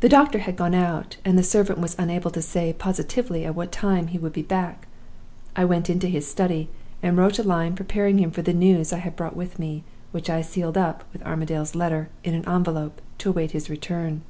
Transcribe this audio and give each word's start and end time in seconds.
"The 0.00 0.08
doctor 0.08 0.38
had 0.38 0.56
gone 0.56 0.72
out, 0.74 1.18
and 1.26 1.36
the 1.38 1.42
servant 1.42 1.78
was 1.78 1.94
unable 1.98 2.30
to 2.30 2.40
say 2.40 2.72
positively 2.72 3.44
at 3.44 3.54
what 3.54 3.70
time 3.70 4.06
he 4.06 4.16
would 4.16 4.32
be 4.32 4.40
back. 4.40 4.86
I 5.54 5.66
went 5.66 5.90
into 5.90 6.06
his 6.06 6.26
study, 6.26 6.70
and 7.02 7.18
wrote 7.18 7.38
a 7.38 7.42
line 7.42 7.74
preparing 7.74 8.16
him 8.16 8.30
for 8.30 8.40
the 8.40 8.54
news 8.54 8.94
I 8.94 8.98
had 9.00 9.14
brought 9.14 9.36
with 9.36 9.58
me, 9.58 9.84
which 10.10 10.30
I 10.30 10.40
sealed 10.40 10.78
up, 10.78 11.04
with 11.12 11.22
Armadale's 11.22 11.74
letter, 11.74 12.08
in 12.24 12.32
an 12.32 12.48
envelope, 12.48 13.02
to 13.18 13.28
await 13.28 13.50
his 13.50 13.68
return. 13.68 14.22